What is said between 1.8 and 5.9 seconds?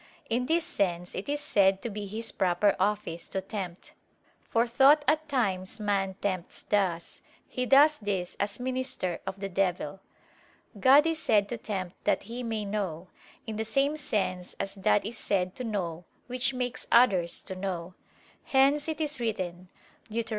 to be his proper office to tempt: for thought at times